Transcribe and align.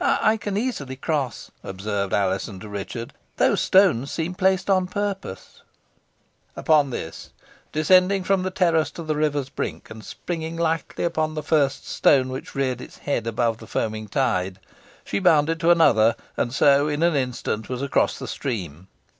"I 0.03 0.35
can 0.37 0.57
easily 0.57 0.95
cross," 0.95 1.51
observed 1.63 2.11
Alizon 2.11 2.59
to 2.61 2.67
Richard. 2.69 3.13
"Those 3.37 3.61
stones 3.61 4.09
seem 4.11 4.33
placed 4.33 4.67
on 4.67 4.87
purpose." 4.87 5.61
Upon 6.55 6.89
this, 6.89 7.29
descending 7.71 8.23
from 8.23 8.41
the 8.41 8.49
terrace 8.49 8.89
to 8.93 9.03
the 9.03 9.15
river's 9.15 9.49
brink, 9.49 9.91
and 9.91 10.03
springing 10.03 10.57
lightly 10.57 11.03
upon 11.03 11.35
the 11.35 11.43
first 11.43 11.87
stone 11.87 12.29
which 12.29 12.55
reared 12.55 12.81
its 12.81 12.97
head 12.97 13.27
above 13.27 13.59
the 13.59 13.67
foaming 13.67 14.07
tide, 14.07 14.57
she 15.05 15.19
bounded 15.19 15.59
to 15.59 15.69
another, 15.69 16.15
and 16.35 16.51
so 16.51 16.87
in 16.87 17.03
an 17.03 17.15
instant 17.15 17.69
was 17.69 17.83
across 17.83 18.17
the 18.17 18.27
stream. 18.27 18.87